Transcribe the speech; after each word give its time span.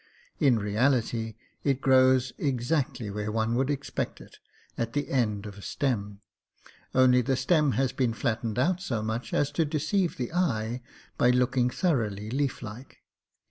In 0.39 0.57
reality, 0.57 1.35
it 1.63 1.79
grows 1.79 2.33
exactly 2.39 3.11
where 3.11 3.31
one 3.31 3.53
would 3.53 3.69
expect 3.69 4.19
it— 4.19 4.39
at 4.75 4.93
the 4.93 5.09
end 5.11 5.45
of 5.45 5.59
a 5.59 5.61
stem; 5.61 6.21
only 6.95 7.21
the 7.21 7.35
stem 7.35 7.73
has 7.73 7.91
been 7.91 8.15
flattened 8.15 8.57
out 8.57 8.81
so 8.81 9.03
much 9.03 9.31
as 9.31 9.51
to 9.51 9.63
de 9.63 9.77
ceive 9.79 10.17
the 10.17 10.33
eye 10.33 10.81
by 11.19 11.29
looking 11.29 11.69
thoroughly 11.69 12.31
leaf 12.31 12.63
like. 12.63 13.03